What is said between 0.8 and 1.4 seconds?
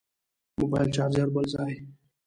چارچر